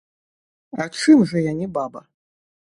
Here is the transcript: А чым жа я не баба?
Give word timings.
А 0.85 0.87
чым 1.03 1.21
жа 1.33 1.45
я 1.49 1.53
не 1.61 1.67
баба? 1.77 2.05